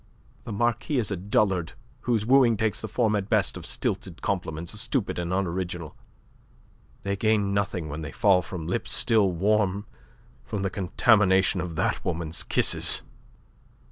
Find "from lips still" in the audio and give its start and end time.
8.41-9.31